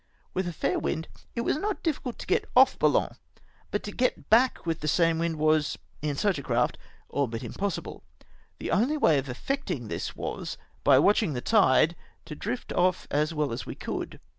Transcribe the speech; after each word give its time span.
With 0.33 0.47
a 0.47 0.51
fair 0.51 0.79
wind 0.79 1.07
it 1.35 1.41
w^as 1.41 1.61
not 1.61 1.83
difficult 1.83 2.17
to 2.17 2.25
cet 2.27 2.45
off 2.55 2.79
Boulogne, 2.79 3.17
but 3.69 3.83
to 3.83 3.91
get 3.91 4.31
back 4.31 4.65
with 4.65 4.79
the 4.79 4.87
same 4.87 5.19
wind 5.19 5.37
was 5.37 5.77
•—in 6.09 6.15
such 6.15 6.39
a 6.39 6.41
craft— 6.41 6.79
all 7.09 7.27
but 7.27 7.43
impossible. 7.43 8.01
Our 8.63 8.71
only 8.81 8.97
way 8.97 9.19
of 9.19 9.29
effecting 9.29 9.89
this 9.89 10.15
was, 10.15 10.57
by 10.83 10.97
watching 10.97 11.33
the 11.33 11.41
tide, 11.41 11.95
to 12.25 12.33
drift 12.33 12.73
off 12.73 13.07
as 13.11 13.31
well 13.35 13.51
as 13.53 13.67
we 13.67 13.75
could. 13.75 14.19